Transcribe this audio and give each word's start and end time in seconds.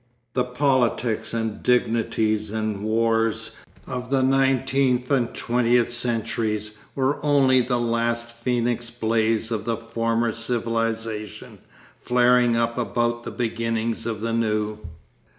The 0.33 0.45
politics 0.45 1.31
and 1.31 1.61
dignities 1.61 2.49
and 2.49 2.81
wars 2.81 3.55
of 3.85 4.09
the 4.09 4.23
nineteenth 4.23 5.11
and 5.11 5.31
twentieth 5.31 5.91
centuries 5.91 6.71
were 6.95 7.23
only 7.23 7.61
the 7.61 7.77
last 7.77 8.31
phoenix 8.31 8.89
blaze 8.89 9.51
of 9.51 9.65
the 9.65 9.77
former 9.77 10.31
civilisation 10.31 11.59
flaring 11.93 12.57
up 12.57 12.79
about 12.79 13.25
the 13.25 13.29
beginnings 13.29 14.07
of 14.07 14.21
the 14.21 14.33
new. 14.33 14.79